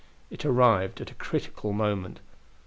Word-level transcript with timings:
It 0.31 0.43
arrived 0.45 0.99
at 0.99 1.11
a 1.11 1.13
critical 1.13 1.73
moment. 1.73 2.21